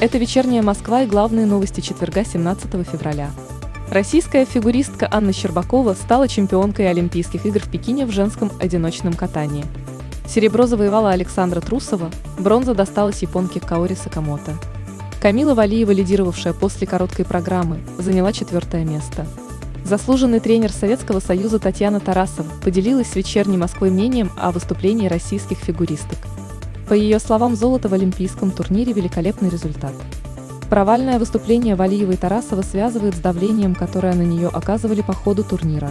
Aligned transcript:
Это 0.00 0.16
«Вечерняя 0.18 0.62
Москва» 0.62 1.02
и 1.02 1.08
главные 1.08 1.44
новости 1.44 1.80
четверга 1.80 2.24
17 2.24 2.70
февраля. 2.86 3.32
Российская 3.90 4.44
фигуристка 4.44 5.08
Анна 5.10 5.32
Щербакова 5.32 5.94
стала 5.94 6.28
чемпионкой 6.28 6.88
Олимпийских 6.88 7.44
игр 7.44 7.58
в 7.58 7.68
Пекине 7.68 8.06
в 8.06 8.12
женском 8.12 8.52
одиночном 8.60 9.14
катании. 9.14 9.64
Серебро 10.24 10.66
завоевала 10.66 11.10
Александра 11.10 11.60
Трусова, 11.60 12.12
бронза 12.38 12.76
досталась 12.76 13.22
японке 13.22 13.58
Каори 13.58 13.94
Сакамото. 13.94 14.52
Камила 15.20 15.54
Валиева, 15.54 15.90
лидировавшая 15.90 16.52
после 16.52 16.86
короткой 16.86 17.24
программы, 17.24 17.80
заняла 17.98 18.32
четвертое 18.32 18.84
место. 18.84 19.26
Заслуженный 19.84 20.38
тренер 20.38 20.70
Советского 20.70 21.18
Союза 21.18 21.58
Татьяна 21.58 21.98
Тарасова 21.98 22.46
поделилась 22.62 23.08
с 23.08 23.16
вечерней 23.16 23.56
Москвой 23.56 23.90
мнением 23.90 24.30
о 24.36 24.52
выступлении 24.52 25.08
российских 25.08 25.58
фигуристок. 25.58 26.18
По 26.88 26.94
ее 26.94 27.18
словам, 27.18 27.54
золото 27.54 27.88
в 27.88 27.94
олимпийском 27.94 28.50
турнире– 28.50 28.92
великолепный 28.94 29.50
результат. 29.50 29.92
Провальное 30.70 31.18
выступление 31.18 31.74
Валиева 31.74 32.12
и 32.12 32.16
Тарасова 32.16 32.62
связывает 32.62 33.14
с 33.14 33.18
давлением, 33.18 33.74
которое 33.74 34.14
на 34.14 34.22
нее 34.22 34.48
оказывали 34.48 35.02
по 35.02 35.12
ходу 35.12 35.44
турнира. 35.44 35.90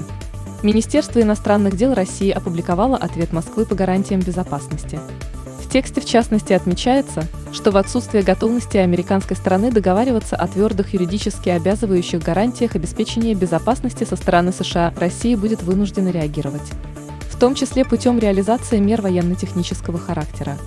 Министерство 0.63 1.21
иностранных 1.21 1.77
дел 1.77 1.93
России 1.93 2.31
опубликовало 2.31 2.97
ответ 2.97 3.31
Москвы 3.31 3.65
по 3.65 3.75
гарантиям 3.75 4.21
безопасности. 4.21 4.99
В 5.63 5.69
тексте 5.69 6.01
в 6.01 6.05
частности 6.05 6.53
отмечается, 6.53 7.25
что 7.53 7.69
в 7.69 7.77
отсутствие 7.77 8.23
готовности 8.23 8.77
американской 8.77 9.37
стороны 9.37 9.71
договариваться 9.71 10.35
о 10.35 10.47
твердых 10.47 10.93
юридически 10.93 11.49
обязывающих 11.49 12.23
гарантиях 12.23 12.75
обеспечения 12.75 13.35
безопасности 13.35 14.03
со 14.03 14.15
стороны 14.15 14.51
США, 14.51 14.93
Россия 14.97 15.37
будет 15.37 15.61
вынуждена 15.61 16.09
реагировать. 16.09 16.71
В 17.29 17.39
том 17.39 17.53
числе 17.53 17.85
путем 17.85 18.17
реализации 18.17 18.79
мер 18.79 19.03
военно-технического 19.03 19.99
характера. 19.99 20.57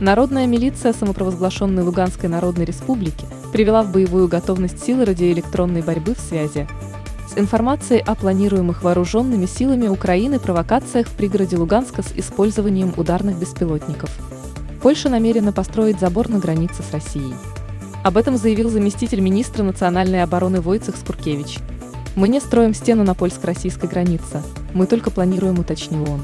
Народная 0.00 0.46
милиция 0.46 0.92
самопровозглашенной 0.92 1.82
Луганской 1.82 2.28
Народной 2.28 2.64
Республики 2.64 3.26
привела 3.52 3.82
в 3.82 3.92
боевую 3.92 4.28
готовность 4.28 4.82
силы 4.84 5.04
радиоэлектронной 5.04 5.82
борьбы 5.82 6.14
в 6.14 6.20
связи 6.20 6.66
с 7.32 7.38
информацией 7.38 8.00
о 8.00 8.14
планируемых 8.14 8.82
вооруженными 8.82 9.46
силами 9.46 9.88
Украины 9.88 10.38
провокациях 10.38 11.06
в 11.06 11.16
пригороде 11.16 11.56
Луганска 11.56 12.02
с 12.02 12.12
использованием 12.14 12.92
ударных 12.96 13.36
беспилотников. 13.38 14.10
Польша 14.82 15.08
намерена 15.08 15.52
построить 15.52 16.00
забор 16.00 16.28
на 16.28 16.38
границе 16.38 16.82
с 16.82 16.92
Россией. 16.92 17.34
Об 18.02 18.16
этом 18.16 18.36
заявил 18.36 18.68
заместитель 18.68 19.20
министра 19.20 19.62
национальной 19.62 20.22
обороны 20.22 20.60
Войцех 20.60 20.96
Скуркевич. 20.96 21.58
«Мы 22.16 22.28
не 22.28 22.40
строим 22.40 22.74
стену 22.74 23.04
на 23.04 23.14
польско-российской 23.14 23.88
границе, 23.88 24.42
мы 24.74 24.86
только 24.86 25.10
планируем», 25.10 25.58
уточнил 25.58 26.02
он. 26.02 26.20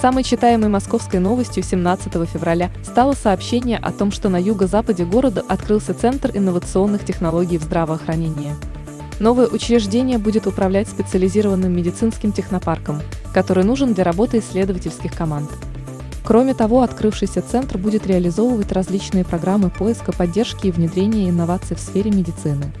Самой 0.00 0.22
читаемой 0.22 0.68
московской 0.68 1.18
новостью 1.18 1.64
17 1.64 2.12
февраля 2.28 2.70
стало 2.84 3.14
сообщение 3.14 3.78
о 3.78 3.90
том, 3.90 4.12
что 4.12 4.28
на 4.28 4.40
юго-западе 4.40 5.04
города 5.04 5.44
открылся 5.48 5.92
Центр 5.92 6.30
инновационных 6.34 7.04
технологий 7.04 7.58
в 7.58 7.64
здравоохранении. 7.64 8.54
Новое 9.18 9.48
учреждение 9.48 10.18
будет 10.18 10.46
управлять 10.46 10.86
специализированным 10.86 11.74
медицинским 11.74 12.30
технопарком, 12.30 13.02
который 13.34 13.64
нужен 13.64 13.92
для 13.92 14.04
работы 14.04 14.38
исследовательских 14.38 15.16
команд. 15.16 15.50
Кроме 16.24 16.54
того, 16.54 16.82
открывшийся 16.82 17.42
центр 17.42 17.76
будет 17.76 18.06
реализовывать 18.06 18.70
различные 18.70 19.24
программы 19.24 19.68
поиска, 19.68 20.12
поддержки 20.12 20.68
и 20.68 20.70
внедрения 20.70 21.28
инноваций 21.28 21.74
в 21.74 21.80
сфере 21.80 22.12
медицины. 22.12 22.72